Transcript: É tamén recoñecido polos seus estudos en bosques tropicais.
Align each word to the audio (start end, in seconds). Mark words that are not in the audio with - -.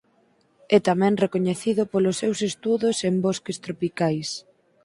É 0.75 0.79
tamén 0.89 1.19
recoñecido 1.23 1.81
polos 1.91 2.19
seus 2.21 2.39
estudos 2.49 2.97
en 3.09 3.15
bosques 3.25 3.57
tropicais. 3.65 4.29